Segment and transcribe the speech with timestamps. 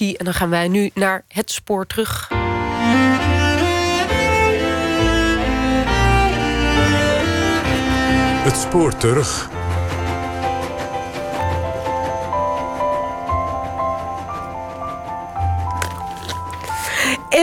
[0.00, 2.28] En dan gaan wij nu naar het spoor terug.
[8.44, 9.53] Het spoor terug.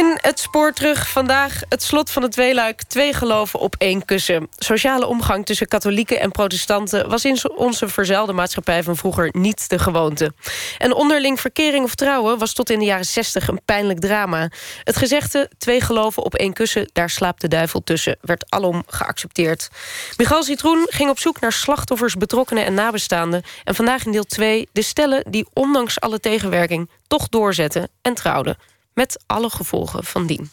[0.02, 2.84] In het spoor terug vandaag het slot van het tweeluik...
[2.84, 4.48] twee geloven op één kussen.
[4.58, 7.10] Sociale omgang tussen katholieken en protestanten...
[7.10, 10.34] was in onze verzuilde maatschappij van vroeger niet de gewoonte.
[10.78, 14.50] En onderling verkering of trouwen was tot in de jaren zestig een pijnlijk drama.
[14.84, 16.90] Het gezegde twee geloven op één kussen...
[16.94, 19.70] daar slaapt de duivel tussen, werd alom geaccepteerd.
[20.18, 23.44] Michal Citroen ging op zoek naar slachtoffers, betrokkenen en nabestaanden...
[23.64, 26.90] en vandaag in deel 2 de stellen die ondanks alle tegenwerking...
[27.08, 30.50] toch doorzetten en trouwden met alle gevolgen van dien.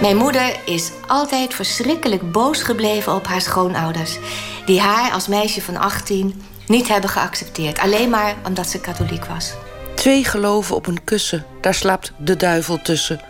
[0.00, 4.18] Mijn moeder is altijd verschrikkelijk boos gebleven op haar schoonouders,
[4.66, 9.52] die haar als meisje van 18 niet hebben geaccepteerd, alleen maar omdat ze katholiek was.
[9.94, 13.20] Twee geloven op een kussen, daar slaapt de duivel tussen.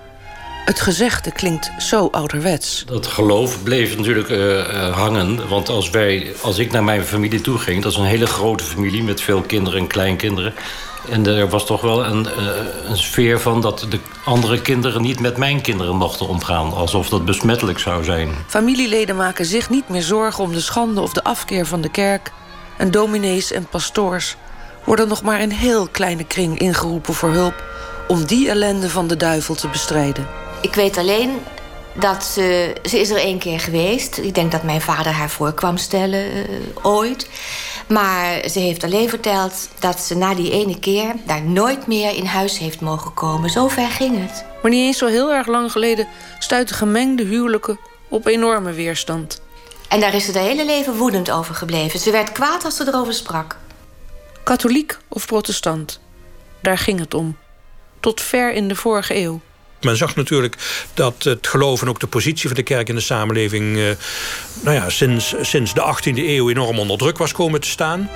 [0.65, 2.85] Het gezegde klinkt zo ouderwets.
[2.87, 5.49] Dat geloof bleef natuurlijk uh, hangen.
[5.49, 7.83] Want als, wij, als ik naar mijn familie toe ging...
[7.83, 10.55] dat is een hele grote familie met veel kinderen en kleinkinderen...
[11.09, 12.47] En er was toch wel een, eh,
[12.85, 16.73] een, sfeer van dat de andere kinderen niet met mijn kinderen mochten omgaan.
[16.73, 18.35] Alsof dat besmettelijk zou zijn.
[18.47, 22.33] Familieleden maken zich niet meer zorgen om de schande of de afkeer van de kerk.
[22.77, 24.37] En dominees en pastoors
[24.85, 27.65] worden nog maar in heel kleine kring ingeroepen voor hulp
[28.09, 30.27] om die ellende van de duivel te bestrijden.
[30.61, 31.31] Ik weet alleen
[31.95, 34.19] dat ze, ze is er één keer geweest.
[34.19, 36.45] Ik denk dat mijn vader haar voor kwam stellen uh,
[36.83, 37.29] ooit.
[37.91, 41.15] Maar ze heeft alleen verteld dat ze na die ene keer...
[41.27, 43.51] daar nooit meer in huis heeft mogen komen.
[43.51, 44.45] Zo ver ging het.
[44.63, 46.09] Maar niet eens zo heel erg lang geleden...
[46.39, 49.43] stuitten gemengde huwelijken op enorme weerstand.
[49.89, 52.01] En daar is ze de hele leven woedend over gebleven.
[52.01, 53.57] Ze werd kwaad als ze erover sprak.
[54.45, 56.01] Katholiek of protestant?
[56.63, 57.37] Daar ging het om.
[58.01, 59.41] Tot ver in de vorige eeuw.
[59.81, 60.57] Men zag natuurlijk
[60.95, 63.79] dat het geloof en ook de positie van de kerk in de samenleving...
[63.79, 63.85] Eh,
[64.61, 68.11] nou ja, sinds, sinds de 18e eeuw enorm onder druk was komen te staan.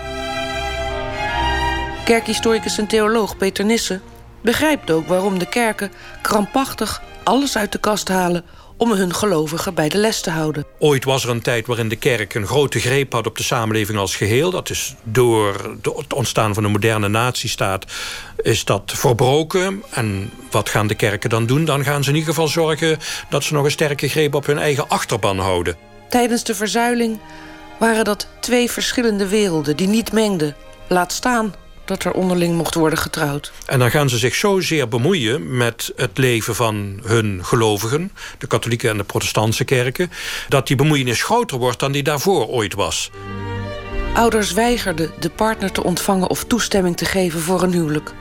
[2.04, 4.02] Kerkhistoricus en theoloog Peter Nissen
[4.42, 5.92] begrijpt ook waarom de kerken
[6.22, 8.44] krampachtig alles uit de kast halen
[8.76, 10.64] om hun gelovigen bij de les te houden.
[10.78, 13.98] Ooit was er een tijd waarin de kerk een grote greep had op de samenleving
[13.98, 14.50] als geheel.
[14.50, 17.84] Dat is door het ontstaan van de moderne natiestaat
[18.42, 19.82] is dat verbroken.
[19.90, 21.64] En wat gaan de kerken dan doen?
[21.64, 22.98] Dan gaan ze in ieder geval zorgen
[23.28, 25.76] dat ze nog een sterke greep op hun eigen achterban houden.
[26.08, 27.18] Tijdens de verzuiling
[27.78, 30.56] waren dat twee verschillende werelden die niet mengden.
[30.88, 31.54] Laat staan
[31.84, 33.52] dat er onderling mocht worden getrouwd.
[33.66, 38.12] En dan gaan ze zich zozeer bemoeien met het leven van hun gelovigen...
[38.38, 40.10] de katholieke en de protestantse kerken...
[40.48, 43.10] dat die bemoeienis groter wordt dan die daarvoor ooit was.
[44.14, 48.12] Ouders weigerden de partner te ontvangen of toestemming te geven voor een huwelijk.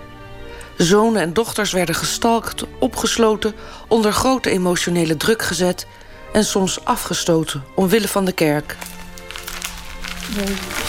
[0.77, 3.53] Zonen en dochters werden gestalkt, opgesloten...
[3.87, 5.87] onder grote emotionele druk gezet...
[6.33, 8.75] en soms afgestoten omwille van de kerk.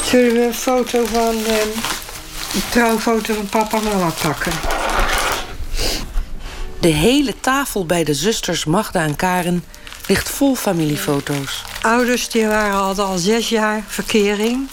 [0.04, 1.34] Zullen we een foto van...
[1.34, 2.02] Uh
[2.54, 4.52] een trouwfoto van papa en mama pakken.
[6.80, 9.64] De hele tafel bij de zusters Magda en Karen
[10.06, 11.64] ligt vol familiefoto's.
[11.82, 14.68] Ouders die waren al, al zes jaar verkering,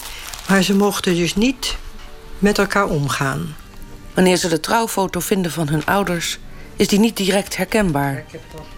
[0.47, 1.75] maar ze mochten dus niet
[2.40, 3.56] met elkaar omgaan.
[4.14, 6.40] Wanneer ze de trouwfoto vinden van hun ouders,
[6.75, 8.25] is die niet direct herkenbaar.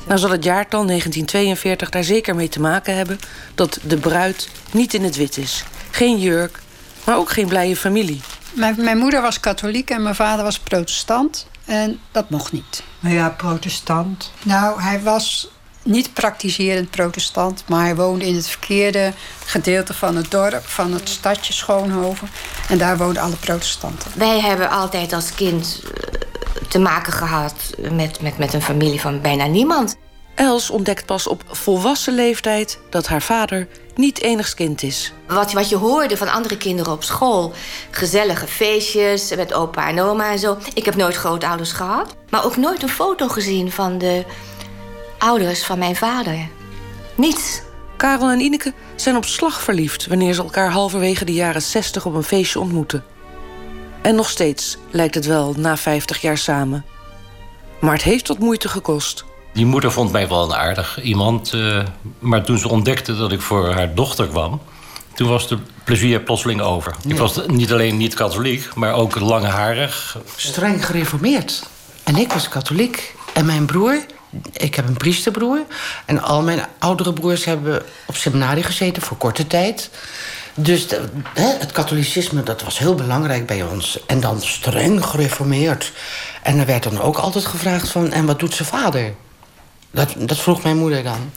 [0.08, 3.20] Nou zal het jaartal 1942 daar zeker mee te maken hebben
[3.56, 5.64] dat de bruid niet in het wit is.
[5.92, 6.60] Geen jurk,
[7.04, 8.22] maar ook geen blije familie.
[8.54, 11.48] Mijn, mijn moeder was katholiek en mijn vader was protestant.
[11.66, 12.84] En dat mocht niet.
[13.00, 14.32] Maar ja, protestant.
[14.44, 15.48] Nou, hij was
[15.84, 19.14] niet praktiserend protestant, maar hij woonde in het verkeerde
[19.46, 22.30] gedeelte van het dorp, van het stadje Schoonhoven.
[22.70, 24.12] En daar woonden alle protestanten.
[24.16, 27.54] Wij hebben altijd als kind eh, te maken gehad
[27.92, 29.98] met, met, met een familie van bijna niemand.
[30.36, 35.14] Els ontdekt pas op volwassen leeftijd dat haar vader niet enigs kind is.
[35.28, 37.54] Wat, wat je hoorde van andere kinderen op school.
[37.92, 40.58] Gezellige feestjes met opa en oma en zo.
[40.74, 42.16] Ik heb nooit grootouders gehad.
[42.30, 44.26] Maar ook nooit een foto gezien van de
[45.18, 46.48] ouders van mijn vader.
[47.16, 47.62] Niets.
[47.98, 50.08] Karel en Ineke zijn op slag verliefd...
[50.08, 53.04] wanneer ze elkaar halverwege de jaren 60 op een feestje ontmoeten.
[54.02, 56.86] En nog steeds lijkt het wel na 50 jaar samen.
[57.80, 59.26] Maar het heeft wat moeite gekost...
[59.54, 61.54] Die moeder vond mij wel een aardig iemand.
[61.54, 61.84] Uh,
[62.20, 64.62] maar toen ze ontdekte dat ik voor haar dochter kwam...
[65.14, 66.96] toen was de plezier plotseling over.
[67.08, 70.18] Ik was niet alleen niet katholiek, maar ook langharig.
[70.36, 71.64] Streng gereformeerd.
[72.04, 73.16] En ik was katholiek.
[73.34, 74.06] En mijn broer,
[74.54, 75.60] ik heb een priesterbroer...
[76.06, 79.90] en al mijn oudere broers hebben op seminarie gezeten voor korte tijd.
[80.56, 81.02] Dus de,
[81.34, 84.00] hè, het katholicisme, dat was heel belangrijk bij ons.
[84.06, 85.92] En dan streng gereformeerd.
[86.44, 88.12] En er werd dan ook altijd gevraagd van...
[88.12, 89.14] en wat doet zijn vader?
[89.94, 91.32] Dat, dat vroeg mijn moeder dan.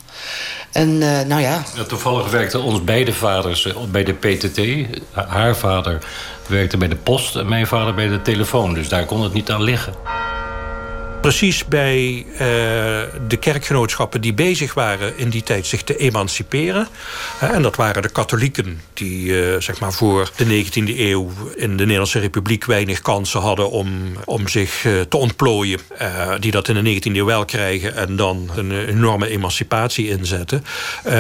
[0.73, 1.63] En uh, nou ja...
[1.89, 4.61] Toevallig werkten ons beide vaders bij de PTT.
[5.13, 5.99] Haar vader
[6.47, 8.75] werkte bij de post en mijn vader bij de telefoon.
[8.75, 9.95] Dus daar kon het niet aan liggen
[11.27, 12.39] precies bij uh,
[13.29, 16.89] de kerkgenootschappen die bezig waren in die tijd zich te emanciperen.
[17.41, 21.83] En dat waren de katholieken die uh, zeg maar voor de 19e eeuw in de
[21.83, 23.89] Nederlandse Republiek weinig kansen hadden om,
[24.25, 25.81] om zich te ontplooien.
[26.41, 30.65] die dat in de 19e eeuw wel krijgen en dan een enorme emancipatie inzetten.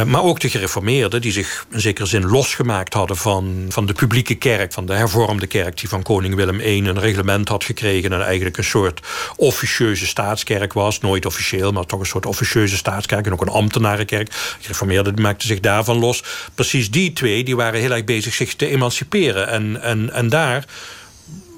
[0.07, 4.35] maar ook de gereformeerden die zich in zekere zin losgemaakt hadden van, van de publieke
[4.35, 8.25] kerk, van de hervormde kerk die van koning Willem I een reglement had gekregen en
[8.25, 9.01] eigenlijk een soort
[9.37, 11.01] officieus staatskerk was.
[11.01, 13.27] Nooit officieel, maar toch een soort officieuze staatskerk.
[13.27, 14.31] En ook een ambtenarenkerk.
[14.31, 16.23] De gereformeerden maakten zich daarvan los.
[16.55, 19.49] Precies die twee die waren heel erg bezig zich te emanciperen.
[19.49, 20.65] En, en, en daar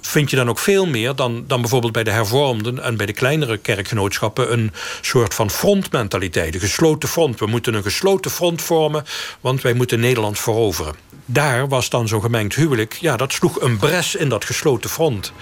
[0.08, 3.12] vind je dan ook veel meer dan, dan bijvoorbeeld bij de hervormden en bij de
[3.12, 6.54] kleinere kerkgenootschappen een soort van frontmentaliteit.
[6.54, 7.38] Een gesloten front.
[7.38, 9.04] We moeten een gesloten front vormen,
[9.40, 10.94] want wij moeten Nederland veroveren.
[11.24, 15.32] Daar was dan zo'n gemengd huwelijk, ja, dat sloeg een bres in dat gesloten front.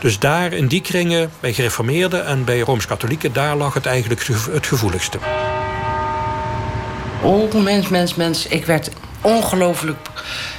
[0.00, 3.32] Dus daar in die kringen, bij gereformeerden en bij Rooms-Katholieken...
[3.32, 5.18] daar lag het eigenlijk het gevoeligste.
[7.22, 8.46] Oh, mens, mens, mens.
[8.46, 8.90] Ik werd
[9.20, 10.08] ongelooflijk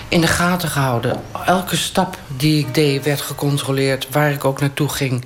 [0.07, 1.21] in de gaten gehouden.
[1.45, 5.25] Elke stap die ik deed werd gecontroleerd, waar ik ook naartoe ging.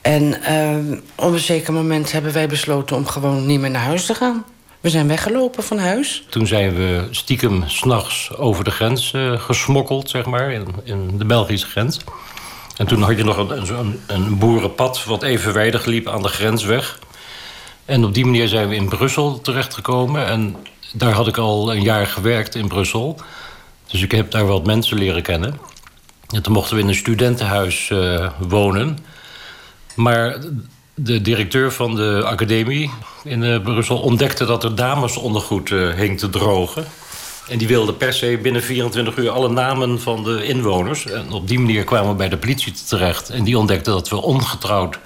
[0.00, 4.06] En uh, op een zeker moment hebben wij besloten om gewoon niet meer naar huis
[4.06, 4.44] te gaan.
[4.80, 6.26] We zijn weggelopen van huis.
[6.30, 11.24] Toen zijn we stiekem s'nachts over de grens uh, gesmokkeld, zeg maar, in, in de
[11.24, 12.00] Belgische grens.
[12.78, 16.98] En toen had je nog een, een, boerenpad wat evenwijdig liep aan de grensweg.
[17.84, 20.26] En op die manier zijn we in Brussel terechtgekomen.
[20.26, 20.56] En
[20.92, 23.20] daar had ik al een jaar gewerkt in Brussel.
[23.86, 25.58] Dus ik heb daar wat mensen leren kennen.
[26.28, 28.98] En toen mochten we in een studentenhuis uh, wonen.
[29.94, 30.38] Maar
[30.94, 32.90] de directeur van de academie
[33.24, 36.84] in uh, Brussel ontdekte dat er damesondergoed uh, hing te drogen.
[37.48, 41.06] En die wilde per se binnen 24 uur alle namen van de inwoners.
[41.06, 43.30] En op die manier kwamen we bij de politie terecht.
[43.30, 44.98] En die ontdekte dat we ongetrouwd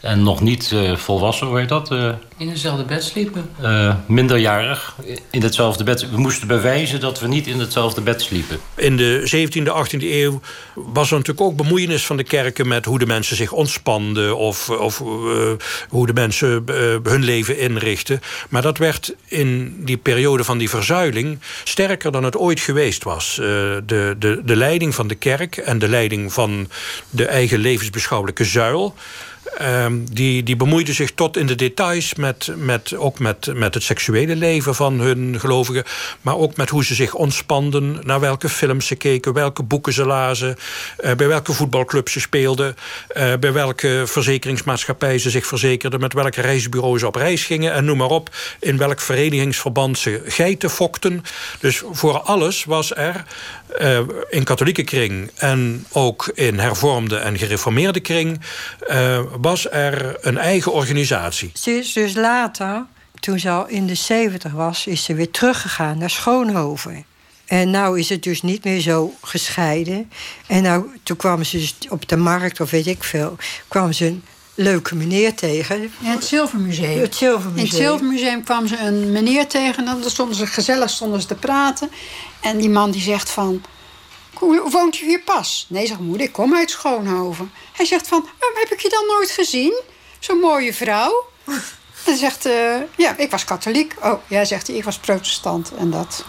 [0.00, 1.92] en nog niet uh, volwassen, hoe heet dat?
[1.92, 3.50] Uh, in hetzelfde bed sliepen?
[3.62, 4.96] Uh, minderjarig
[5.30, 6.10] in hetzelfde bed.
[6.10, 8.58] We moesten bewijzen dat we niet in hetzelfde bed sliepen.
[8.74, 10.40] In de 17e, 18e eeuw
[10.74, 12.68] was er natuurlijk ook bemoeienis van de kerken...
[12.68, 14.98] met hoe de mensen zich ontspanden of, of
[15.88, 16.64] hoe de mensen
[17.02, 18.20] hun leven inrichten.
[18.48, 21.38] Maar dat werd in die periode van die verzuiling...
[21.64, 23.34] sterker dan het ooit geweest was.
[23.34, 26.68] de, de, de leiding van de kerk en de leiding van
[27.10, 28.94] de eigen levensbeschouwelijke zuil...
[29.62, 33.82] Um, die, die bemoeiden zich tot in de details met, met, ook met, met het
[33.82, 35.84] seksuele leven van hun gelovigen.
[36.20, 40.04] Maar ook met hoe ze zich ontspanden, naar welke films ze keken, welke boeken ze
[40.04, 40.56] lazen,
[41.00, 42.76] uh, bij welke voetbalclub ze speelden,
[43.16, 47.84] uh, bij welke verzekeringsmaatschappij ze zich verzekerden, met welke reisbureaus ze op reis gingen en
[47.84, 48.36] noem maar op.
[48.60, 51.22] In welk verenigingsverband ze geiten fokten.
[51.60, 53.24] Dus voor alles was er
[53.80, 53.98] uh,
[54.28, 58.40] in katholieke kring en ook in hervormde en gereformeerde kring
[59.40, 61.50] was er een eigen organisatie.
[61.54, 62.86] Ze is dus later,
[63.20, 67.04] toen ze al in de 70 was, is ze weer teruggegaan naar Schoonhoven.
[67.46, 70.10] En nou is het dus niet meer zo gescheiden.
[70.46, 73.36] En nou, toen kwamen ze dus op de markt, of weet ik veel,
[73.68, 74.22] kwamen ze een
[74.54, 75.80] leuke meneer tegen.
[75.98, 77.00] Ja, het Zilvermuseum.
[77.00, 77.56] Het Zilvermuseum.
[77.58, 79.86] In het Zilvermuseum kwamen ze een meneer tegen.
[79.86, 81.90] En dan stonden ze gezellig stonden ze te praten.
[82.40, 83.62] En die man die zegt van...
[84.70, 85.66] Woont u hier pas?
[85.68, 87.52] Nee, zegt moeder, ik kom uit Schoonhoven.
[87.72, 89.80] Hij zegt van, waarom heb ik je dan nooit gezien?
[90.18, 91.24] Zo'n mooie vrouw.
[92.06, 93.94] En zegt, uh, ja, ik was katholiek.
[94.02, 95.72] Oh, ja, zegt hij, ik was protestant.
[95.78, 96.24] En dat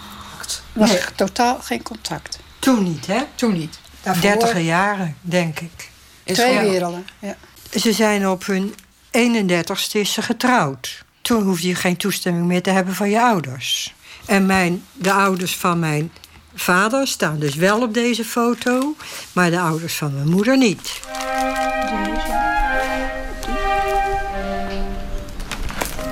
[0.73, 0.99] was nee.
[1.15, 2.39] totaal geen contact.
[2.59, 3.23] Toen niet, hè?
[3.35, 3.79] Toen niet.
[4.21, 5.89] Dertiger jaren, denk ik.
[6.23, 7.35] Twee werelden, ja.
[7.79, 8.75] Ze zijn op hun
[9.11, 11.03] 31ste is ze getrouwd.
[11.21, 13.93] Toen hoefde je geen toestemming meer te hebben van je ouders.
[14.25, 16.11] En mijn, de ouders van mijn
[16.55, 18.95] vader staan dus wel op deze foto,
[19.33, 20.99] maar de ouders van mijn moeder niet.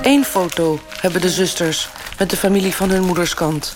[0.01, 3.75] Eén foto hebben de zusters met de familie van hun moederskant.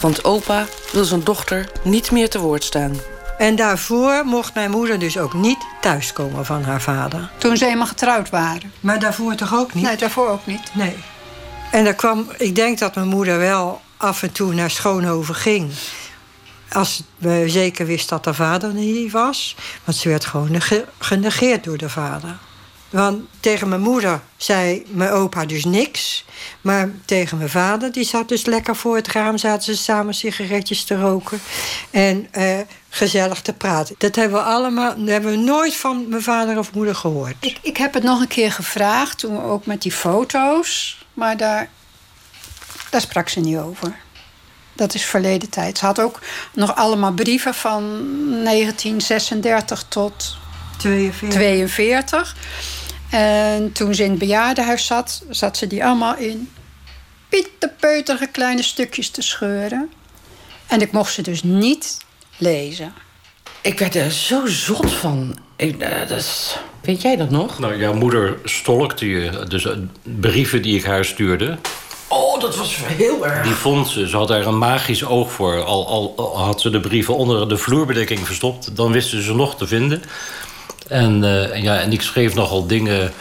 [0.00, 2.96] Want opa wil zijn dochter niet meer te woord staan.
[3.38, 7.30] En daarvoor mocht mijn moeder dus ook niet thuiskomen van haar vader.
[7.38, 8.72] Toen ze eenmaal getrouwd waren.
[8.80, 9.84] Maar daarvoor toch ook niet?
[9.84, 10.70] Nee, daarvoor ook niet.
[10.72, 10.96] Nee.
[11.70, 15.70] En daar kwam, ik denk dat mijn moeder wel af en toe naar Schoonhoven ging.
[16.70, 19.56] Als we zeker wist dat haar vader niet was.
[19.84, 20.62] Want ze werd gewoon
[20.98, 22.38] genegeerd door de vader.
[22.90, 26.24] Want tegen mijn moeder zei mijn opa dus niks.
[26.60, 29.38] Maar tegen mijn vader, die zat dus lekker voor het raam...
[29.38, 31.40] zaten ze samen sigaretjes te roken
[31.90, 32.58] en uh,
[32.88, 33.94] gezellig te praten.
[33.98, 37.34] Dat hebben we allemaal, dat hebben we nooit van mijn vader of moeder gehoord.
[37.40, 40.98] Ik, ik heb het nog een keer gevraagd, toen ook met die foto's.
[41.14, 41.68] Maar daar,
[42.94, 43.96] daar sprak ze niet over.
[44.72, 45.78] Dat is verleden tijd.
[45.78, 46.20] Ze had ook
[46.52, 47.82] nog allemaal brieven van
[48.44, 50.36] 1936 tot
[50.78, 51.38] 42.
[51.38, 52.36] 42.
[53.10, 56.50] En toen ze in het bejaardenhuis zat, zat ze die allemaal in
[57.28, 59.90] pieterpeuterige kleine stukjes te scheuren.
[60.66, 61.98] En ik mocht ze dus niet
[62.36, 62.92] lezen.
[63.60, 65.38] Ik werd er zo zot van.
[65.56, 67.58] Ik, uh, dat Weet jij dat nog?
[67.58, 69.44] Nou, jouw moeder stolkte je.
[69.48, 71.58] Dus eh, brieven die ik haar stuurde.
[72.44, 73.42] Dat was heel erg.
[73.42, 74.08] Die vond ze.
[74.08, 75.64] Ze had daar een magisch oog voor.
[75.64, 78.76] Al, al, had ze de brieven onder de vloerbedekking verstopt...
[78.76, 80.02] dan wisten ze nog te vinden.
[80.88, 83.12] En, uh, ja, en ik schreef nogal dingen...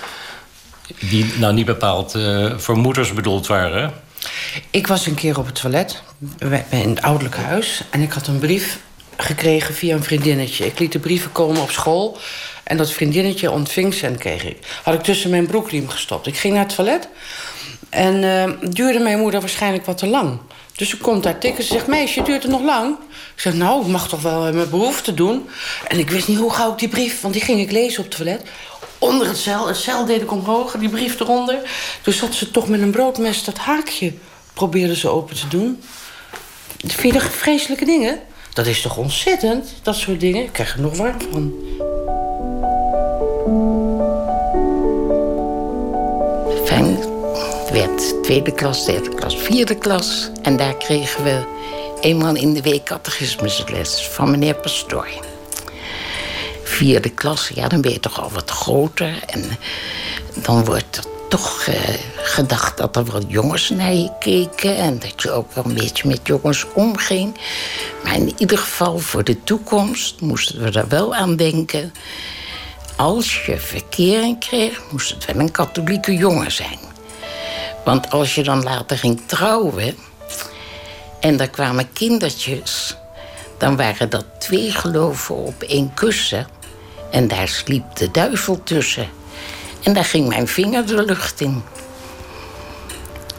[0.99, 3.93] die nou niet bepaald uh, voor moeders bedoeld waren.
[4.69, 6.01] Ik was een keer op het toilet
[6.69, 7.81] in het ouderlijk huis...
[7.89, 8.79] en ik had een brief
[9.17, 10.65] gekregen via een vriendinnetje.
[10.65, 12.17] Ik liet de brieven komen op school...
[12.63, 14.57] en dat vriendinnetje ontving ze en kreeg ik.
[14.83, 16.27] Had ik tussen mijn broekriem gestopt.
[16.27, 17.07] Ik ging naar het toilet...
[17.93, 20.39] En uh, duurde mijn moeder waarschijnlijk wat te lang.
[20.75, 21.63] Dus ze komt daar tikken.
[21.63, 22.95] Ze zegt, meisje, duurt het nog lang?
[23.35, 25.49] Ik zeg, nou, ik mag toch wel mijn behoefte doen.
[25.87, 27.21] En ik wist niet hoe gauw ik die brief...
[27.21, 28.41] want die ging ik lezen op het toilet.
[28.97, 29.67] Onder het cel.
[29.67, 31.59] Het cel deed ik omhoog, die brief eronder.
[32.01, 34.13] Dus zat ze toch met een broodmes dat haakje...
[34.53, 35.81] probeerde ze open te doen.
[36.77, 38.19] Vind je dat vreselijke dingen?
[38.53, 40.43] Dat is toch ontzettend, dat soort dingen?
[40.43, 41.53] Ik krijg er nog warm van.
[47.73, 50.29] Werd tweede klas, derde klas, vierde klas.
[50.41, 51.43] En daar kregen we
[52.01, 55.07] eenmaal in de week catechismusles van meneer Pastoor.
[56.63, 59.23] Vierde klas, ja, dan ben je toch al wat groter.
[59.25, 59.43] En
[60.35, 61.75] dan wordt er toch uh,
[62.15, 64.77] gedacht dat er wat jongens naar je keken...
[64.77, 67.37] en dat je ook wel een beetje met jongens omging.
[68.03, 71.93] Maar in ieder geval voor de toekomst moesten we er wel aan denken...
[72.95, 76.91] als je verkering kreeg, moest het wel een katholieke jongen zijn.
[77.83, 79.97] Want als je dan later ging trouwen
[81.19, 82.95] en er kwamen kindertjes,
[83.57, 86.47] dan waren dat twee geloven op één kussen
[87.11, 89.09] en daar sliep de duivel tussen.
[89.83, 91.63] En daar ging mijn vinger de lucht in.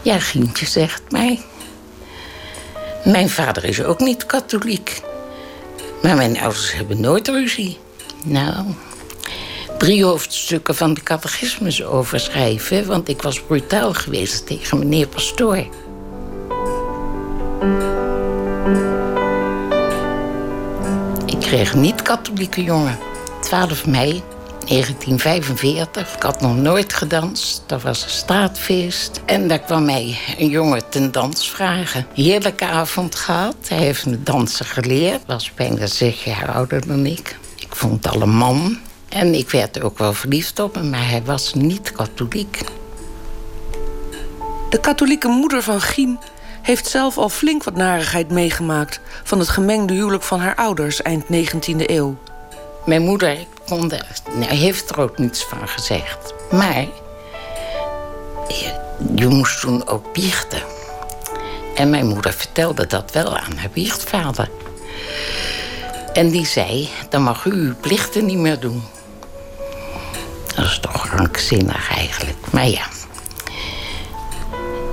[0.02, 1.40] Ja, Gientje zegt mij.
[3.04, 5.00] Mijn vader is ook niet katholiek.
[6.02, 7.78] Maar mijn ouders hebben nooit ruzie.
[8.24, 8.66] Nou,
[9.84, 12.86] drie hoofdstukken van de catechismus overschrijven...
[12.86, 15.56] want ik was brutaal geweest tegen meneer Pastoor.
[21.26, 22.98] Ik kreeg een niet-katholieke jongen.
[23.40, 24.22] 12 mei
[24.66, 26.14] 1945.
[26.14, 27.62] Ik had nog nooit gedanst.
[27.66, 29.20] Dat was een straatfeest.
[29.26, 32.06] En daar kwam mij een jongen ten dans vragen.
[32.14, 33.56] Heerlijke avond gehad.
[33.68, 35.20] Hij heeft me dansen geleerd.
[35.26, 37.36] Was bijna zes jaar ouder dan ik.
[37.56, 38.78] Ik vond het al een man.
[39.14, 42.60] En ik werd ook wel verliefd op hem, maar hij was niet katholiek.
[44.70, 46.18] De katholieke moeder van Gien
[46.62, 49.00] heeft zelf al flink wat narigheid meegemaakt...
[49.24, 52.16] van het gemengde huwelijk van haar ouders eind 19e eeuw.
[52.86, 53.86] Mijn moeder kon
[54.34, 56.34] nou, heeft er ook niets van gezegd.
[56.50, 56.86] Maar
[58.48, 58.80] je,
[59.14, 60.62] je moest toen ook biechten.
[61.74, 64.50] En mijn moeder vertelde dat wel aan haar biechtvader.
[66.12, 68.82] En die zei, dan mag u uw plichten niet meer doen.
[70.54, 72.86] Dat is toch krankzinnig eigenlijk, maar ja.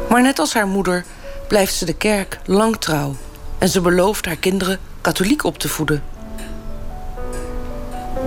[0.10, 1.06] Maar net als haar moeder
[1.48, 3.16] blijft ze de kerk lang trouw.
[3.58, 6.04] En ze belooft haar kinderen katholiek op te voeden.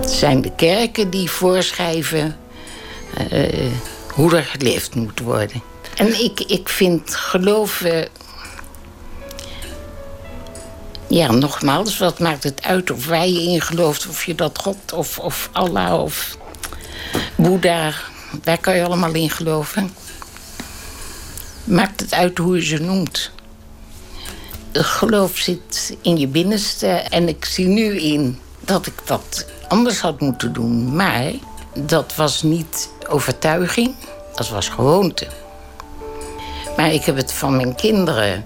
[0.01, 2.37] Het zijn de kerken die voorschrijven
[3.31, 3.71] uh,
[4.13, 5.61] hoe er geleefd moet worden.
[5.95, 8.07] En ik, ik vind geloven.
[11.07, 14.07] Ja, nogmaals, wat maakt het uit of wij in gelooft?
[14.07, 16.37] Of je dat God of, of Allah of
[17.35, 17.93] Boeddha,
[18.43, 19.93] daar kan je allemaal in geloven.
[21.63, 23.31] Maakt het uit hoe je ze noemt.
[24.71, 30.19] geloof zit in je binnenste en ik zie nu in dat ik dat anders had
[30.19, 30.95] moeten doen.
[30.95, 31.31] Maar
[31.73, 33.95] dat was niet overtuiging,
[34.35, 35.27] dat was gewoonte.
[36.77, 38.45] Maar ik heb het van mijn kinderen.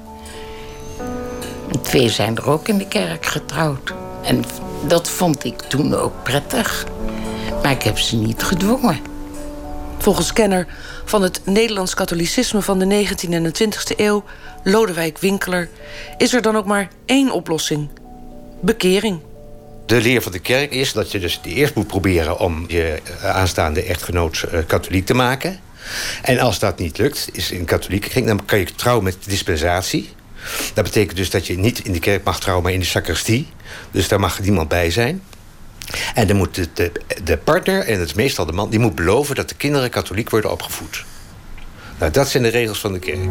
[1.81, 3.93] Twee zijn er ook in de kerk getrouwd.
[4.23, 4.43] En
[4.87, 6.85] dat vond ik toen ook prettig.
[7.63, 8.99] Maar ik heb ze niet gedwongen.
[9.97, 10.67] Volgens kenner
[11.05, 14.23] van het Nederlands katholicisme van de 19e en de 20e eeuw,
[14.63, 15.69] Lodewijk Winkeler,
[16.17, 17.89] is er dan ook maar één oplossing:
[18.59, 19.19] bekering.
[19.85, 23.83] De leer van de kerk is dat je dus eerst moet proberen om je aanstaande
[23.83, 25.59] echtgenoot katholiek te maken.
[26.21, 30.09] En als dat niet lukt, is in katholieke kring, dan kan je trouwen met dispensatie.
[30.73, 33.47] Dat betekent dus dat je niet in de kerk mag trouwen, maar in de sacristie.
[33.91, 35.21] Dus daar mag niemand bij zijn.
[36.13, 36.91] En dan moet de,
[37.23, 40.29] de, partner, en het is meestal de man, die moet beloven dat de kinderen katholiek
[40.29, 41.05] worden opgevoed.
[41.99, 43.29] Nou, dat zijn de regels van de kerk.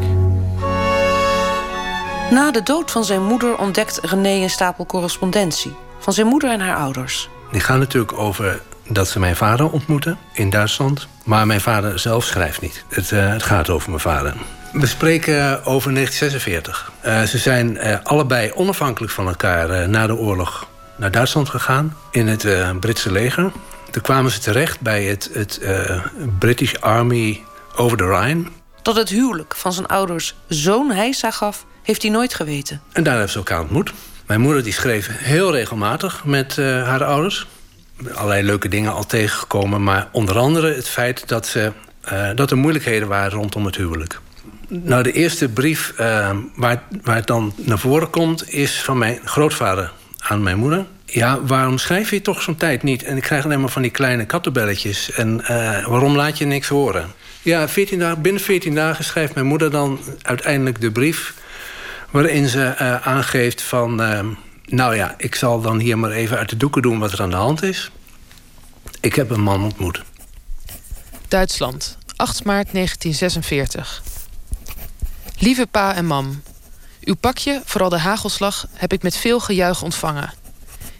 [2.30, 6.60] Na de dood van zijn moeder ontdekt René een stapel correspondentie van zijn moeder en
[6.60, 7.28] haar ouders.
[7.50, 11.08] Die gaan natuurlijk over dat ze mijn vader ontmoeten in Duitsland.
[11.24, 12.84] Maar mijn vader zelf schrijft niet.
[12.88, 14.34] Het, uh, het gaat over mijn vader.
[14.72, 16.92] We spreken over 1946.
[17.06, 21.96] Uh, ze zijn uh, allebei onafhankelijk van elkaar na de oorlog naar Duitsland gegaan.
[22.10, 22.46] In het
[22.80, 23.52] Britse leger.
[23.90, 25.60] Toen kwamen ze terecht bij het, het
[26.38, 27.42] British Army
[27.76, 28.44] over the Rhine.
[28.82, 32.80] Dat het huwelijk van zijn ouders zo'n heisa gaf, heeft hij nooit geweten.
[32.92, 33.92] En daar hebben ze elkaar ontmoet.
[34.26, 37.46] Mijn moeder die schreef heel regelmatig met haar ouders
[38.14, 39.82] allerlei leuke dingen al tegengekomen.
[39.82, 41.72] Maar onder andere het feit dat, ze,
[42.34, 44.20] dat er moeilijkheden waren rondom het huwelijk.
[44.68, 48.52] Nou, de eerste brief uh, waar, waar het dan naar voren komt...
[48.52, 50.86] is van mijn grootvader aan mijn moeder.
[51.04, 53.02] Ja, waarom schrijf je toch zo'n tijd niet?
[53.02, 55.10] En ik krijg alleen maar van die kleine kattenbelletjes.
[55.10, 57.12] En uh, waarom laat je niks horen?
[57.42, 61.34] Ja, 14 dagen, binnen 14 dagen schrijft mijn moeder dan uiteindelijk de brief...
[62.10, 64.00] waarin ze aangeeft van
[64.68, 67.30] nou ja, ik zal dan hier maar even uit de doeken doen wat er aan
[67.30, 67.90] de hand is.
[69.00, 70.02] Ik heb een man ontmoet.
[71.28, 74.02] Duitsland, 8 maart 1946.
[75.38, 76.42] Lieve pa en mam,
[77.08, 80.32] uw pakje, vooral de hagelslag, heb ik met veel gejuich ontvangen.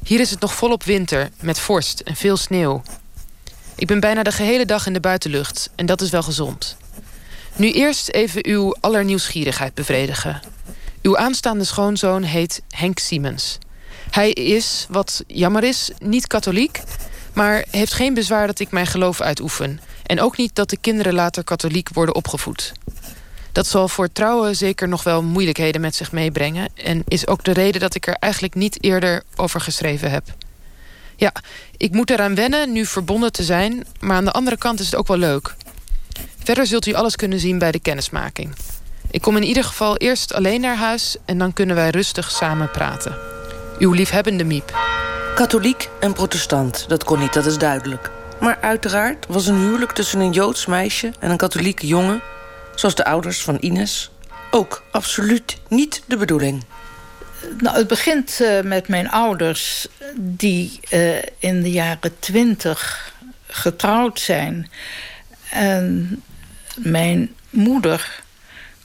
[0.04, 2.82] Hier is het nog volop winter, met vorst en veel sneeuw.
[3.74, 6.76] Ik ben bijna de gehele dag in de buitenlucht en dat is wel gezond.
[7.56, 10.40] Nu eerst even uw allernieuwsgierigheid bevredigen.
[11.02, 13.58] Uw aanstaande schoonzoon heet Henk Siemens.
[14.10, 16.82] Hij is, wat jammer is, niet katholiek,
[17.32, 19.80] maar heeft geen bezwaar dat ik mijn geloof uitoefen.
[20.02, 22.72] En ook niet dat de kinderen later katholiek worden opgevoed.
[23.58, 26.68] Dat zal voor trouwen zeker nog wel moeilijkheden met zich meebrengen...
[26.74, 30.24] en is ook de reden dat ik er eigenlijk niet eerder over geschreven heb.
[31.16, 31.32] Ja,
[31.76, 33.86] ik moet eraan wennen nu verbonden te zijn...
[34.00, 35.54] maar aan de andere kant is het ook wel leuk.
[36.44, 38.54] Verder zult u alles kunnen zien bij de kennismaking.
[39.10, 42.70] Ik kom in ieder geval eerst alleen naar huis en dan kunnen wij rustig samen
[42.70, 43.16] praten.
[43.78, 44.78] Uw liefhebbende Miep.
[45.34, 48.10] Katholiek en protestant, dat kon niet, dat is duidelijk.
[48.40, 52.22] Maar uiteraard was een huwelijk tussen een Joods meisje en een katholieke jongen,
[52.78, 54.10] zoals de ouders van Ines,
[54.50, 56.64] ook absoluut niet de bedoeling.
[57.58, 59.86] Nou, het begint uh, met mijn ouders,
[60.16, 63.12] die uh, in de jaren twintig
[63.46, 64.70] getrouwd zijn.
[65.50, 66.22] En
[66.76, 68.22] mijn moeder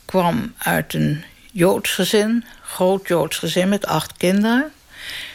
[0.05, 4.71] kwam uit een Joods gezin, groot Joods gezin met acht kinderen.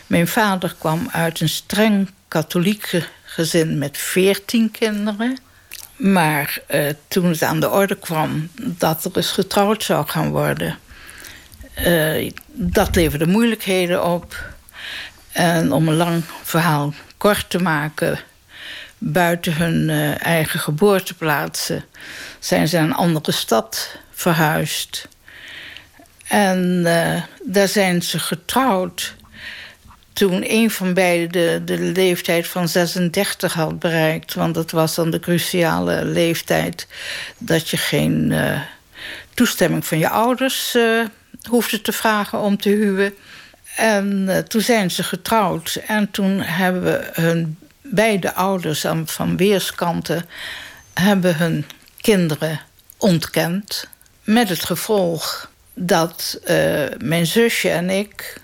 [0.06, 5.38] Mijn vader kwam uit een streng katholiek gezin met veertien kinderen.
[5.98, 10.78] Maar uh, toen het aan de orde kwam dat er eens getrouwd zou gaan worden...
[11.86, 14.44] Uh, dat leverde moeilijkheden op.
[15.32, 18.18] En om een lang verhaal kort te maken...
[18.98, 21.84] buiten hun uh, eigen geboorteplaatsen...
[22.38, 25.08] zijn ze naar een andere stad verhuisd.
[26.26, 26.82] En
[27.42, 29.14] daar zijn ze getrouwd
[30.18, 34.34] toen een van beiden de, de leeftijd van 36 had bereikt.
[34.34, 36.86] Want dat was dan de cruciale leeftijd
[37.38, 38.60] dat je geen uh,
[39.34, 41.04] toestemming van je ouders uh,
[41.48, 43.14] hoefde te vragen om te huwen.
[43.76, 45.80] En uh, toen zijn ze getrouwd.
[45.86, 50.26] En toen hebben we hun beide ouders van weerskanten
[50.94, 51.66] hebben hun
[52.00, 52.60] kinderen
[52.96, 53.88] ontkend.
[54.24, 56.40] Met het gevolg dat
[56.98, 58.40] mijn zusje en ik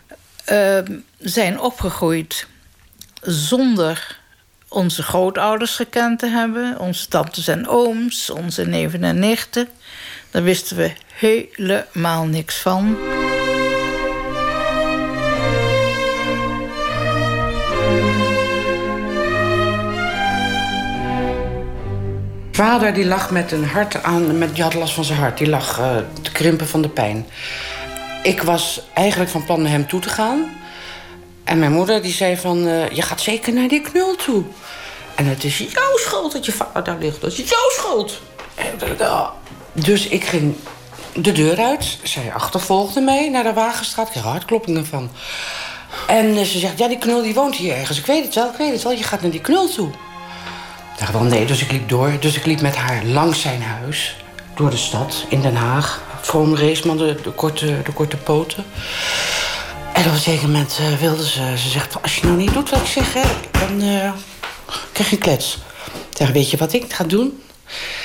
[1.24, 2.46] zijn opgegroeid
[3.22, 4.18] zonder
[4.68, 6.78] onze grootouders gekend te hebben.
[6.78, 9.68] Onze tantes en ooms, onze neven en nichten.
[10.30, 12.96] Daar wisten we helemaal niks van.
[22.52, 25.38] Vader die lag met een hart aan, met, die had last van zijn hart.
[25.38, 27.26] Die lag uh, te krimpen van de pijn.
[28.22, 30.62] Ik was eigenlijk van plan naar hem toe te gaan.
[31.44, 34.44] En mijn moeder die zei van, uh, je gaat zeker naar die knul toe.
[35.14, 37.20] En het is jouw schuld dat je vader daar ligt.
[37.20, 38.20] Dat is jouw schuld.
[39.72, 40.56] Dus ik ging
[41.14, 41.98] de deur uit.
[42.02, 44.06] Zij achtervolgde mij naar de Wagenstraat.
[44.06, 45.10] Ik kreeg hartkloppingen van.
[46.06, 47.98] En eh, ze zegt, ja, die knul die woont hier ergens.
[47.98, 48.92] Ik weet het wel, ik weet het wel.
[48.92, 49.88] Je gaat naar die knul toe.
[50.92, 52.12] Ik dacht wel, nee, dus ik liep door.
[52.20, 54.16] Dus ik liep met haar langs zijn huis.
[54.54, 56.02] Door de stad, in Den Haag.
[56.20, 58.64] Vroom Reesman, de, de, korte, de korte poten.
[59.94, 61.54] En op een zeker moment uh, wilde ze...
[61.56, 64.12] Ze zegt, als je nou niet doet wat ik zeg, hè, dan uh,
[64.92, 65.58] krijg je een klets.
[66.14, 67.42] Zeg, weet je wat ik ga doen?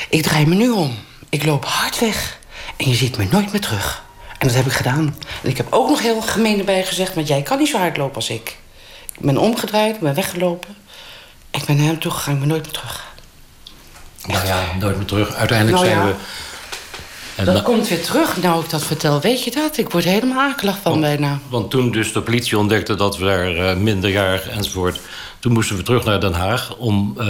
[0.09, 0.97] Ik draai me nu om.
[1.29, 2.39] Ik loop hard weg.
[2.77, 4.03] En je ziet me nooit meer terug.
[4.37, 5.15] En dat heb ik gedaan.
[5.43, 7.13] En ik heb ook nog heel gemeen erbij gezegd...
[7.15, 8.57] want jij kan niet zo hard lopen als ik.
[9.13, 10.75] Ik ben omgedraaid, ik ben weggelopen.
[11.51, 13.07] Ik ben naar hem toe gegaan, ik ben nooit meer terug.
[14.25, 15.33] Nou ja, nooit meer terug.
[15.33, 16.13] Uiteindelijk nou zijn ja.
[16.13, 16.19] we...
[17.45, 19.21] Dat komt weer terug, nou ik dat vertel.
[19.21, 19.77] Weet je dat?
[19.77, 21.39] Ik word helemaal akelig van bijna.
[21.49, 24.99] Want toen dus de politie ontdekte dat we daar eh, minderjarig enzovoort...
[25.39, 27.25] toen moesten we terug naar Den Haag om eh,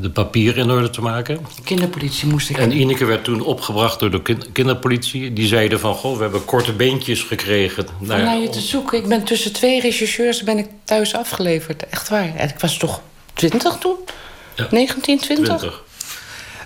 [0.00, 1.46] de papieren in orde te maken.
[1.64, 2.58] Kinderpolitie moest ik...
[2.58, 5.32] En Ineke werd toen opgebracht door de kin- kinderpolitie.
[5.32, 7.86] Die zeiden van, goh, we hebben korte beentjes gekregen.
[8.00, 8.98] Om Nou, naar je te zoeken.
[8.98, 11.88] Ik ben tussen twee rechercheurs ben ik thuis afgeleverd.
[11.88, 12.34] Echt waar.
[12.36, 13.00] En ik was toch
[13.34, 13.96] 20 toen?
[14.70, 15.82] 19, 20?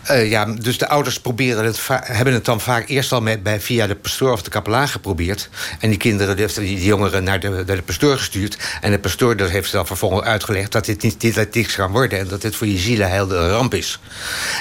[0.08, 3.60] Eh, ja, dus de ouders proberen het hebben het dan vaak eerst al met, bij,
[3.60, 5.48] via de pastoor of de kapelaan geprobeerd.
[5.80, 8.58] En die kinderen, die, jongeren, naar de, naar de pastoor gestuurd.
[8.80, 11.20] En de pastoor dat heeft dan vervolgens uitgelegd dat dit niet
[11.52, 12.18] dit kan worden.
[12.18, 13.98] En dat dit voor je zielenheil een ramp is.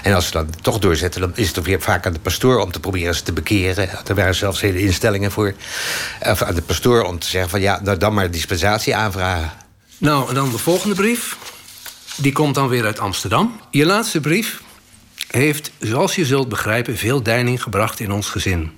[0.03, 2.71] En als ze dan toch doorzetten, dan is het weer vaak aan de pastoor om
[2.71, 3.89] te proberen ze te bekeren.
[4.07, 5.53] Er waren zelfs hele instellingen voor.
[6.25, 9.51] Of aan de pastoor om te zeggen van ja, nou dan maar dispensatie aanvragen.
[9.97, 11.37] Nou, en dan de volgende brief.
[12.15, 13.59] Die komt dan weer uit Amsterdam.
[13.71, 14.65] Je laatste brief
[15.27, 18.71] heeft, zoals je zult begrijpen, veel deining gebracht in ons gezin.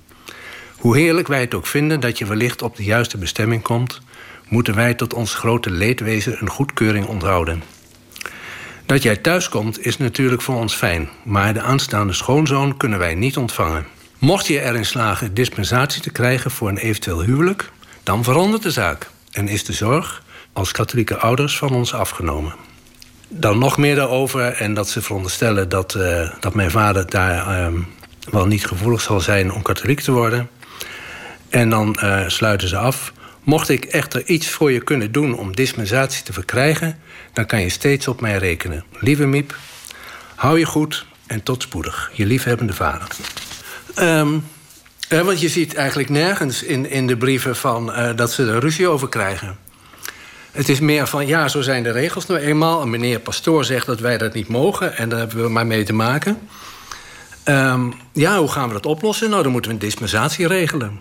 [0.76, 4.00] Hoe heerlijk wij het ook vinden dat je wellicht op de juiste bestemming komt,
[4.48, 7.62] moeten wij tot ons grote leedwezen een goedkeuring onthouden.
[8.86, 13.36] Dat jij thuiskomt is natuurlijk voor ons fijn, maar de aanstaande schoonzoon kunnen wij niet
[13.36, 13.86] ontvangen.
[14.18, 17.70] Mocht je erin slagen dispensatie te krijgen voor een eventueel huwelijk,
[18.02, 22.54] dan verandert de zaak en is de zorg als katholieke ouders van ons afgenomen.
[23.32, 27.78] Dan nog meer daarover en dat ze veronderstellen dat, eh, dat mijn vader daar ehm,
[28.30, 30.48] wel niet gevoelig zal zijn om katholiek te worden.
[31.48, 33.12] En dan eh, sluiten ze af.
[33.42, 36.98] Mocht ik echter iets voor je kunnen doen om dispensatie te verkrijgen,
[37.32, 38.84] dan kan je steeds op mij rekenen.
[39.00, 39.56] Lieve Miep,
[40.34, 42.10] hou je goed en tot spoedig.
[42.12, 43.08] Je liefhebbende vader.
[43.94, 44.38] Ehm,
[45.08, 48.60] eh, want je ziet eigenlijk nergens in, in de brieven van, eh, dat ze er
[48.60, 49.58] ruzie over krijgen.
[50.52, 52.82] Het is meer van, ja, zo zijn de regels nou eenmaal.
[52.82, 54.96] En meneer Pastoor zegt dat wij dat niet mogen.
[54.96, 56.38] En daar hebben we maar mee te maken.
[57.42, 59.30] Ehm, ja, hoe gaan we dat oplossen?
[59.30, 61.00] Nou, dan moeten we een dispensatie regelen.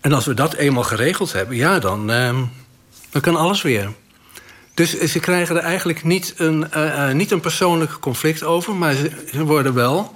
[0.00, 2.36] En als we dat eenmaal geregeld hebben, ja, dan, ehm,
[3.10, 3.92] dan kan alles weer.
[4.74, 8.74] Dus ze krijgen er eigenlijk niet een, eh, eh, niet een persoonlijk conflict over...
[8.74, 10.14] maar ze, ze worden wel...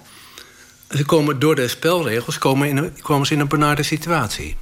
[0.90, 4.56] Ze komen door de spelregels komen, in een, komen ze in een benarde situatie.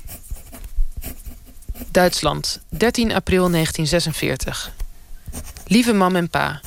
[1.86, 4.72] Duitsland, 13 april 1946.
[5.66, 6.60] Lieve mam en pa,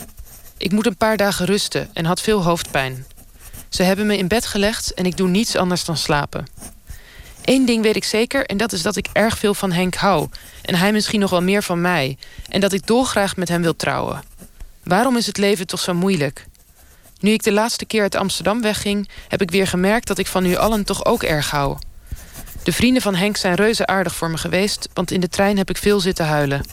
[0.58, 3.06] ik moet een paar dagen rusten en had veel hoofdpijn.
[3.70, 6.48] Ze hebben me in bed gelegd en ik doe niets anders dan slapen.
[7.42, 10.30] Eén ding weet ik zeker en dat is dat ik erg veel van Henk hou
[10.62, 12.18] en hij misschien nog wel meer van mij
[12.50, 14.24] en dat ik dolgraag met hem wil trouwen.
[14.84, 16.46] Waarom is het leven toch zo moeilijk?
[17.20, 20.46] Nu ik de laatste keer uit Amsterdam wegging, heb ik weer gemerkt dat ik van
[20.46, 21.78] u allen toch ook erg hou.
[22.64, 25.70] De vrienden van Henk zijn reuze aardig voor me geweest, want in de trein heb
[25.70, 26.66] ik veel zitten huilen.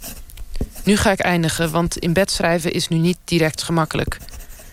[0.85, 4.19] Nu ga ik eindigen, want in bed schrijven is nu niet direct gemakkelijk.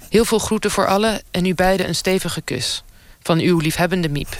[0.10, 2.84] Heel veel groeten voor allen en u beiden een stevige kus.
[3.22, 4.38] Van uw liefhebbende Miep.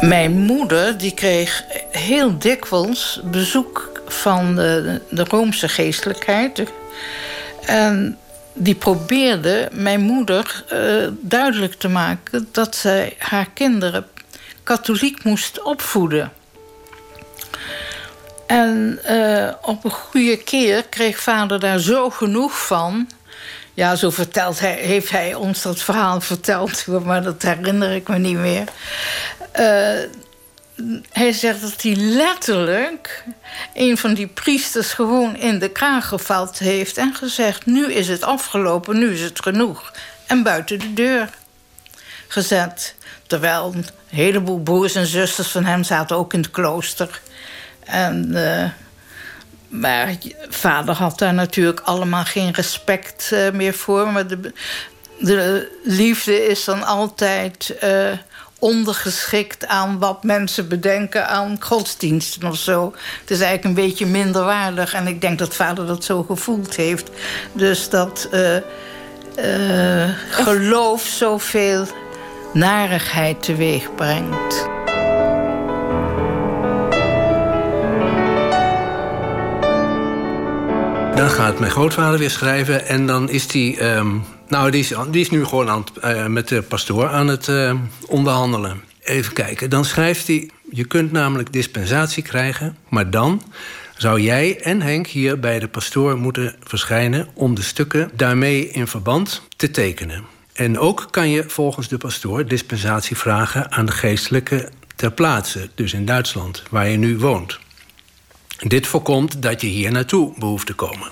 [0.00, 6.62] Mijn moeder die kreeg heel dikwijls bezoek van de, de Roomse geestelijkheid.
[7.66, 8.18] En
[8.58, 14.06] die probeerde mijn moeder eh, duidelijk te maken dat zij haar kinderen
[14.62, 16.32] katholiek moest opvoeden.
[18.46, 23.08] En eh, op een goede keer kreeg vader daar zo genoeg van.
[23.74, 28.18] Ja, zo vertelt hij, heeft hij ons dat verhaal verteld, maar dat herinner ik me
[28.18, 28.64] niet meer.
[29.52, 30.08] Eh,
[31.12, 33.24] hij zegt dat hij letterlijk
[33.74, 38.22] een van die priesters gewoon in de kraag gevat heeft en gezegd: Nu is het
[38.22, 39.92] afgelopen, nu is het genoeg.
[40.26, 41.30] En buiten de deur
[42.28, 42.94] gezet.
[43.26, 47.20] Terwijl een heleboel broers en zusters van hem zaten ook in het klooster.
[47.84, 48.70] En, eh,
[49.68, 50.16] maar
[50.48, 54.12] vader had daar natuurlijk allemaal geen respect eh, meer voor.
[54.12, 54.52] Maar de,
[55.18, 58.12] de liefde is dan altijd eh,
[58.58, 62.94] ondergeschikt aan wat mensen bedenken aan godsdiensten of zo.
[63.20, 64.94] Het is eigenlijk een beetje minderwaardig.
[64.94, 67.10] En ik denk dat vader dat zo gevoeld heeft.
[67.52, 71.86] Dus dat eh, eh, geloof zoveel
[72.52, 74.66] narigheid teweeg brengt.
[81.14, 83.78] Dan gaat mijn grootvader weer schrijven en dan is die...
[83.78, 84.16] ehm,
[84.48, 87.74] nou, die is, is nu gewoon aan het, eh, met de pastoor aan het eh,
[88.06, 88.80] onderhandelen.
[89.02, 90.50] Even kijken, dan schrijft hij...
[90.70, 93.42] Je kunt namelijk dispensatie krijgen, maar dan
[93.96, 98.86] zou jij en Henk hier bij de pastoor moeten verschijnen om de stukken daarmee in
[98.86, 100.24] verband te tekenen.
[100.52, 105.92] En ook kan je volgens de pastoor dispensatie vragen aan de geestelijke ter plaatse, dus
[105.92, 107.58] in Duitsland, waar je nu woont.
[108.58, 111.10] Dit voorkomt dat je hier naartoe behoeft te komen.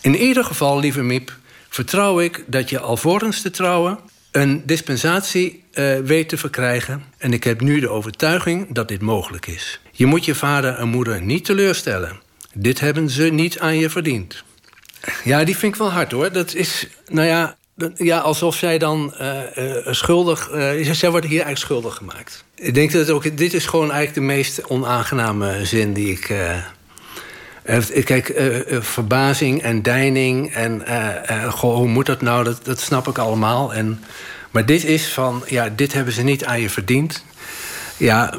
[0.00, 1.36] In ieder geval, lieve Miep,
[1.68, 3.98] vertrouw ik dat je alvorens te trouwen
[4.30, 7.04] een dispensatie uh, weet te verkrijgen.
[7.18, 9.80] En ik heb nu de overtuiging dat dit mogelijk is.
[9.92, 12.20] Je moet je vader en moeder niet teleurstellen.
[12.54, 14.44] Dit hebben ze niet aan je verdiend.
[15.24, 16.32] Ja, die vind ik wel hard hoor.
[16.32, 17.56] Dat is, nou ja,
[17.94, 20.50] ja alsof zij dan uh, uh, schuldig...
[20.52, 22.44] Uh, zij wordt hier eigenlijk schuldig gemaakt.
[22.54, 23.36] Ik denk dat ook...
[23.36, 26.34] Dit is gewoon eigenlijk de meest onaangename zin die ik...
[28.04, 28.32] Kijk,
[28.68, 30.82] verbazing en deining en
[31.50, 32.44] goh, hoe moet dat nou?
[32.44, 33.74] Dat, dat snap ik allemaal.
[33.74, 34.04] En,
[34.50, 37.24] maar dit is van, ja, dit hebben ze niet aan je verdiend.
[37.96, 38.34] Ja,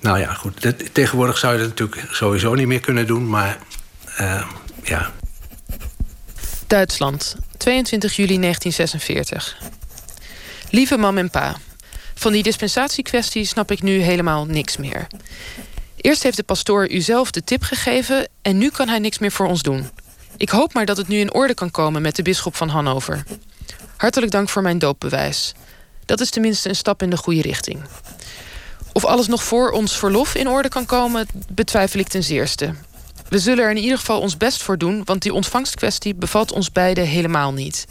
[0.00, 0.74] nou ja, goed.
[0.92, 3.58] tegenwoordig zou je dat natuurlijk sowieso niet meer kunnen doen, maar
[4.82, 5.12] ja.
[6.66, 9.56] Duitsland, 22 juli 1946.
[10.70, 11.56] Lieve mam en pa,
[12.14, 15.06] van die dispensatiekwestie snap ik nu helemaal niks meer.
[16.06, 19.32] Eerst heeft de pastoor u zelf de tip gegeven en nu kan hij niks meer
[19.32, 19.90] voor ons doen.
[20.36, 23.24] Ik hoop maar dat het nu in orde kan komen met de bisschop van Hannover.
[23.96, 25.54] Hartelijk dank voor mijn doopbewijs.
[26.04, 27.80] Dat is tenminste een stap in de goede richting.
[28.92, 32.74] Of alles nog voor ons verlof in orde kan komen, betwijfel ik ten zeerste.
[33.28, 36.72] We zullen er in ieder geval ons best voor doen, want die ontvangstkwestie bevalt ons
[36.72, 37.86] beiden helemaal niet.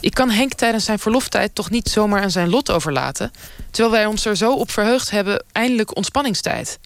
[0.00, 3.30] Ik kan Henk tijdens zijn verloftijd toch niet zomaar aan zijn lot overlaten,
[3.70, 6.78] terwijl wij ons er zo op verheugd hebben, eindelijk ontspanningstijd.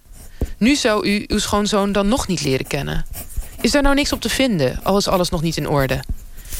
[0.58, 3.06] Nu zou u uw schoonzoon dan nog niet leren kennen.
[3.60, 6.02] Is daar nou niks op te vinden, al is alles nog niet in orde?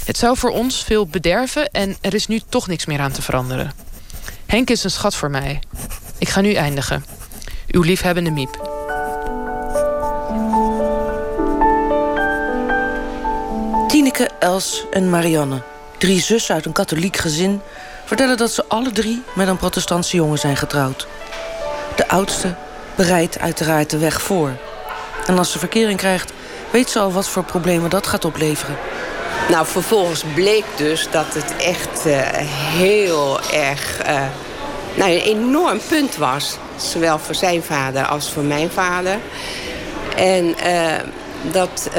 [0.05, 3.23] Het zou voor ons veel bederven en er is nu toch niks meer aan te
[3.23, 3.73] veranderen.
[4.47, 5.61] Henk is een schat voor mij.
[6.19, 7.05] Ik ga nu eindigen.
[7.71, 8.71] Uw liefhebbende Miep.
[13.89, 15.63] Tineke, Els en Marianne,
[15.99, 17.61] drie zussen uit een katholiek gezin...
[18.05, 21.07] vertellen dat ze alle drie met een protestantse jongen zijn getrouwd.
[21.97, 22.55] De oudste
[22.95, 24.51] bereidt uiteraard de weg voor.
[25.27, 26.33] En als ze verkering krijgt,
[26.71, 28.77] weet ze al wat voor problemen dat gaat opleveren.
[29.49, 32.21] Nou, vervolgens bleek dus dat het echt uh,
[32.77, 34.07] heel erg...
[34.09, 34.21] Uh,
[34.95, 36.57] nou, een enorm punt was.
[36.77, 39.19] Zowel voor zijn vader als voor mijn vader.
[40.17, 40.93] En uh,
[41.43, 41.91] dat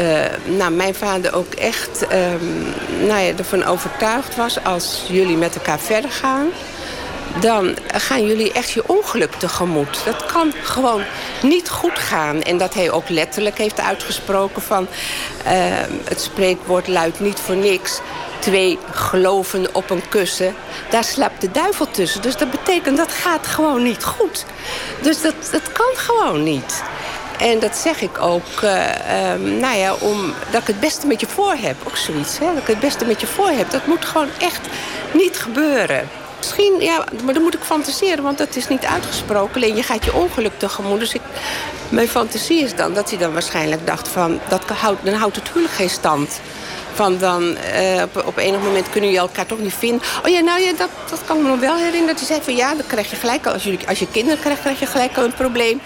[0.46, 2.06] nou, mijn vader ook echt
[3.00, 4.64] nou ja, ervan overtuigd was...
[4.64, 6.48] als jullie met elkaar verder gaan
[7.40, 10.02] dan gaan jullie echt je ongeluk tegemoet.
[10.06, 11.04] Dat kan gewoon
[11.42, 12.42] niet goed gaan.
[12.42, 14.88] En dat hij ook letterlijk heeft uitgesproken van...
[15.46, 15.52] Uh,
[16.04, 18.02] het spreekwoord luidt niet voor niks
[18.40, 20.56] twee geloven op een kussen.
[20.90, 22.22] Daar slaapt de duivel tussen.
[22.22, 24.46] Dus dat betekent dat gaat gewoon niet goed.
[25.02, 26.84] Dus dat, dat kan gewoon niet.
[27.40, 28.84] En dat zeg ik ook, uh,
[29.60, 31.76] nou ja, omdat ik het beste met je voor heb.
[31.88, 32.46] Ook zoiets, hè?
[32.46, 33.72] dat ik het beste met je voor heb.
[33.72, 34.62] Dat moet gewoon echt
[35.14, 36.10] niet gebeuren.
[36.44, 39.56] Misschien, ja, maar dan moet ik fantaseren, want dat is niet uitgesproken.
[39.56, 41.00] Alleen je gaat je ongeluk tegemoet.
[41.00, 41.22] Dus ik,
[41.90, 44.40] mijn fantasie is dan dat hij dan waarschijnlijk dacht van...
[44.50, 46.40] Dat houdt, dan houdt het huwelijk geen stand.
[46.94, 50.02] Van dan, uh, op, op enig moment kunnen jullie elkaar toch niet vinden.
[50.26, 52.08] Oh ja, nou ja, dat, dat kan me wel herinneren.
[52.08, 54.40] Dat hij zei van ja, dan krijg je gelijk al, als je, als je kinderen
[54.40, 55.82] krijgt, krijg je gelijk een probleem.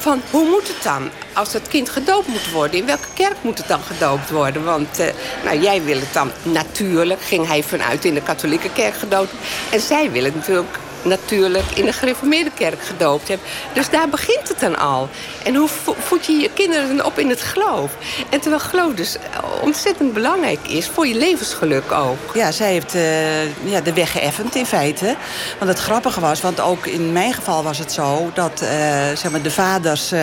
[0.00, 1.10] Van hoe moet het dan?
[1.34, 4.64] Als het kind gedoopt moet worden, in welke kerk moet het dan gedoopt worden?
[4.64, 5.06] Want uh,
[5.44, 9.32] nou, jij wil het dan natuurlijk, ging hij vanuit in de katholieke kerk gedoopt.
[9.70, 13.40] En zij willen natuurlijk natuurlijk in de gereformeerde kerk gedoopt heb.
[13.72, 15.08] Dus daar begint het dan al.
[15.44, 17.90] En hoe voed je je kinderen op in het geloof?
[18.28, 19.16] En terwijl geloof dus
[19.62, 22.34] ontzettend belangrijk is voor je levensgeluk ook.
[22.34, 25.16] Ja, zij heeft uh, ja, de weg geëffend in feite.
[25.58, 28.30] Want het grappige was, want ook in mijn geval was het zo...
[28.34, 28.68] dat uh,
[29.14, 30.20] zeg maar de vaders uh,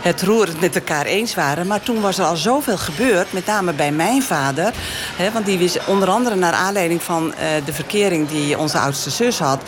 [0.00, 1.66] het roerend met elkaar eens waren.
[1.66, 4.72] Maar toen was er al zoveel gebeurd, met name bij mijn vader.
[5.16, 8.28] Hè, want die wist onder andere naar aanleiding van de verkering...
[8.28, 9.62] die onze oudste had,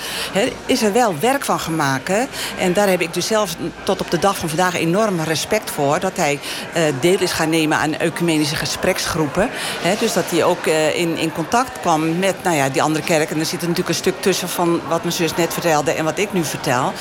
[0.66, 2.10] is er wel werk van gemaakt.
[2.58, 6.00] En daar heb ik dus zelf tot op de dag van vandaag enorm respect voor.
[6.00, 6.40] Dat hij
[6.76, 9.50] uh, deel is gaan nemen aan ecumenische gespreksgroepen.
[9.98, 13.30] dus dat hij ook uh, in, in contact kwam met nou ja, die andere kerk.
[13.30, 16.18] En er zit natuurlijk een stuk tussen van wat mijn zus net vertelde en wat
[16.18, 16.92] ik nu vertel.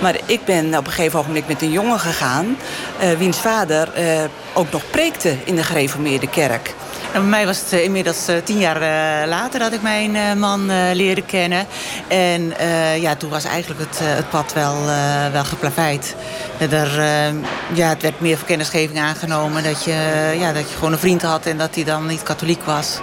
[0.00, 2.56] Maar ik ben op een gegeven ogenblik met een jongen gegaan...
[3.02, 3.88] Uh, wiens vader
[4.52, 6.74] ook nog preekte in de gereformeerde kerk.
[7.12, 10.92] Bij mij was het uh, inmiddels uh, tien jaar uh, later dat ik mijn man
[10.92, 11.66] leerde kennen.
[12.08, 12.52] En
[13.00, 14.74] ja, toen was eigenlijk het, het pad wel,
[15.32, 16.14] wel geplaveid.
[16.58, 17.02] Er,
[17.72, 21.22] ja, het werd meer voor kennisgeving aangenomen dat je, ja, dat je gewoon een vriend
[21.22, 22.98] had en dat hij dan niet katholiek was.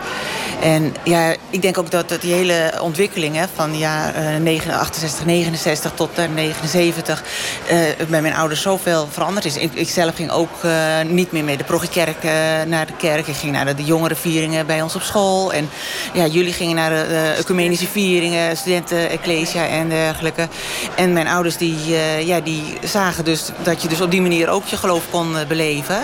[0.66, 6.10] En ja, ik denk ook dat, die hele ontwikkelingen van ja, uh, 68, 69 tot
[6.36, 7.24] 79...
[7.72, 9.58] Uh, bij mijn ouders zoveel veranderd is.
[9.58, 10.72] Ik, zelf ging ook uh,
[11.08, 12.24] niet meer mee de progiekerk
[12.68, 13.28] naar de kerk.
[13.28, 15.54] Ik ging naar de, de jongerenvieringen bij ons op school.
[15.54, 15.70] En
[16.14, 20.48] ja, jullie gingen naar de, ecumenische vieringen, studenten, ecclesia en dergelijke.
[20.96, 21.78] En mijn ouders die,
[22.26, 25.98] ja, die zagen dus dat je dus op die manier ook je geloof kon beleven.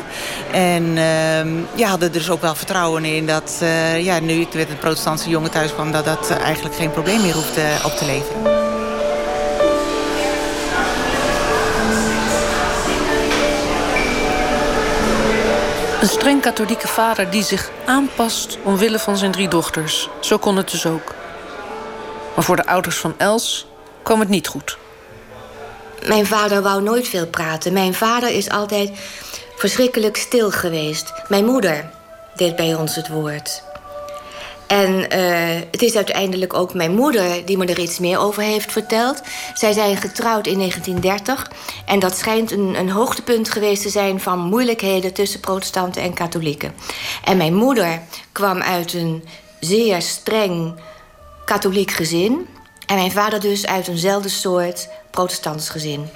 [0.52, 3.64] En uh, ja, hadden er dus ook wel vertrouwen in dat
[3.98, 5.92] ja, nu ik met een protestantse jongen thuis kwam...
[5.92, 8.62] dat dat eigenlijk geen probleem meer hoeft op te leveren.
[16.02, 20.10] Een streng katholieke vader die zich aanpast omwille van zijn drie dochters.
[20.20, 21.14] Zo kon het dus ook.
[22.36, 23.68] Maar voor de ouders van Els
[24.04, 24.78] kwam het niet goed.
[26.08, 27.74] Mijn vader wou nooit veel praten.
[27.74, 28.92] Mijn vader is altijd
[29.56, 31.14] verschrikkelijk stil geweest.
[31.28, 31.90] Mijn moeder
[32.36, 33.64] deed bij ons het woord.
[34.72, 38.72] En uh, het is uiteindelijk ook mijn moeder die me er iets meer over heeft
[38.72, 39.22] verteld.
[39.54, 41.52] Zij zijn getrouwd in 1930.
[41.86, 46.74] En dat schijnt een, een hoogtepunt geweest te zijn van moeilijkheden tussen protestanten en katholieken.
[47.24, 49.24] En mijn moeder kwam uit een
[49.60, 50.76] zeer streng
[51.46, 52.48] katholiek gezin.
[52.86, 56.10] En mijn vader dus uit eenzelfde soort protestants gezin.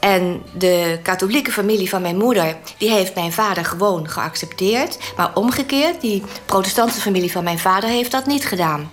[0.00, 2.56] En de katholieke familie van mijn moeder...
[2.78, 4.98] die heeft mijn vader gewoon geaccepteerd.
[5.16, 7.88] Maar omgekeerd, die protestantse familie van mijn vader...
[7.88, 8.90] heeft dat niet gedaan.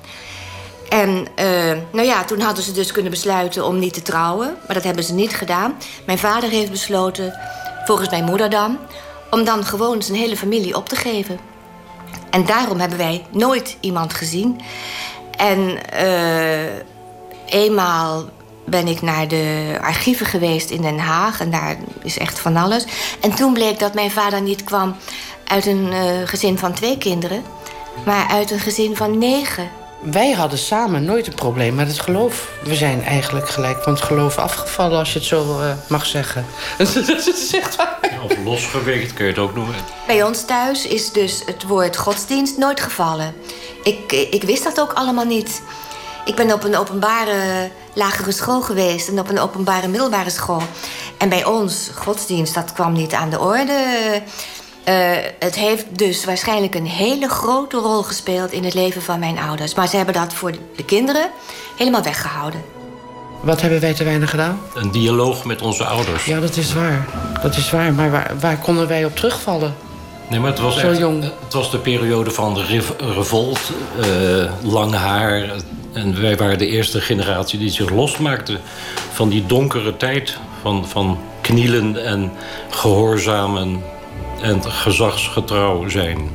[0.89, 4.56] En uh, nou ja, toen hadden ze dus kunnen besluiten om niet te trouwen.
[4.65, 5.78] Maar dat hebben ze niet gedaan.
[6.06, 7.39] Mijn vader heeft besloten,
[7.86, 8.78] volgens mijn moeder dan...
[9.30, 11.39] om dan gewoon zijn hele familie op te geven.
[12.30, 14.62] En daarom hebben wij nooit iemand gezien.
[15.38, 16.65] En uh,
[17.46, 18.26] eenmaal
[18.69, 21.39] ben ik naar de archieven geweest in Den Haag.
[21.39, 22.86] En daar is echt van alles.
[23.21, 24.95] En toen bleek dat mijn vader niet kwam
[25.45, 27.43] uit een uh, gezin van twee kinderen...
[28.06, 29.69] maar uit een gezin van negen.
[30.01, 32.49] Wij hadden samen nooit een probleem met het geloof.
[32.63, 36.45] We zijn eigenlijk gelijk van het geloof afgevallen, als je het zo uh, mag zeggen.
[36.77, 37.99] dat is echt waar.
[38.23, 39.75] Of losgeweegd kun je het ook noemen.
[40.08, 43.34] Bij ons thuis is dus het woord godsdienst nooit gevallen.
[43.84, 45.62] Ik, ik wist dat ook allemaal niet.
[46.25, 50.62] Ik ben op een openbare lagere school geweest en op een openbare middelbare school.
[51.17, 53.73] En bij ons, godsdienst, dat kwam niet aan de orde.
[54.89, 54.93] Uh,
[55.39, 59.75] het heeft dus waarschijnlijk een hele grote rol gespeeld in het leven van mijn ouders.
[59.75, 61.29] Maar ze hebben dat voor de kinderen
[61.77, 62.62] helemaal weggehouden.
[63.41, 64.60] Wat hebben wij te weinig gedaan?
[64.73, 66.25] Een dialoog met onze ouders.
[66.25, 67.07] Ja, dat is waar.
[67.41, 67.93] Dat is waar.
[67.93, 69.75] Maar waar, waar konden wij op terugvallen?
[70.29, 71.23] Nee, maar het was, Zo echt, jong.
[71.43, 73.60] het was de periode van de revolt,
[73.99, 75.49] uh, lang haar.
[75.93, 78.58] En wij waren de eerste generatie die zich losmaakte
[79.12, 80.38] van die donkere tijd.
[80.62, 82.32] Van, van knielen en
[82.69, 83.84] gehoorzamen
[84.41, 86.30] en gezagsgetrouw zijn.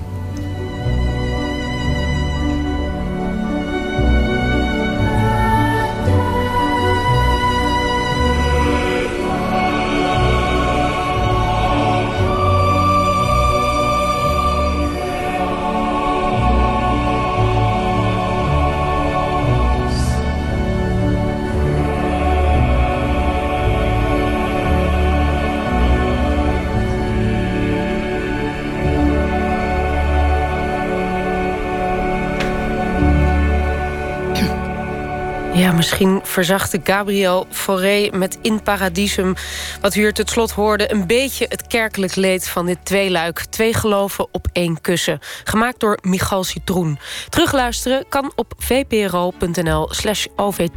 [35.82, 39.34] Misschien verzachtte Gabriel Fauré met In Paradisum...
[39.80, 43.44] wat u hier tot slot hoorde, een beetje het kerkelijk leed van dit tweeluik.
[43.44, 45.18] Twee geloven op één kussen.
[45.44, 46.98] Gemaakt door Michal Citroen.
[47.28, 50.72] Terugluisteren kan op vpro.nl slash OVT.